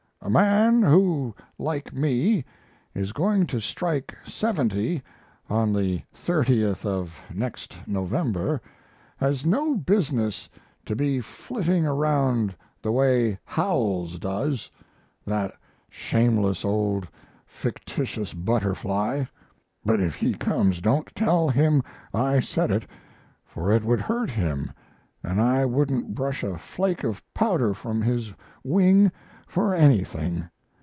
[0.23, 2.45] A man who, like me,
[2.93, 5.01] is going to strike 70
[5.49, 8.61] on the 30th of next November
[9.17, 10.47] has no business
[10.85, 14.69] to be flitting around the way Howells does
[15.25, 15.55] that
[15.89, 17.07] shameless old
[17.47, 19.23] fictitious butterfly.
[19.83, 21.81] (But if he comes don't tell him
[22.13, 22.85] I said it,
[23.43, 24.71] for it would hurt him
[25.07, 28.31] & I wouldn't brush a flake of powder from his
[28.63, 29.11] wing
[29.45, 30.47] for anything.